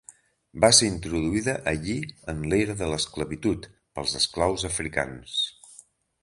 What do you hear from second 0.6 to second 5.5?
Va ser introduïda allí en l'era de l'esclavitud, pels esclaus africans.